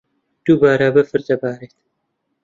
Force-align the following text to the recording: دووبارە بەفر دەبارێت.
دووبارە 0.45 0.87
بەفر 0.95 1.21
دەبارێت. 1.27 1.77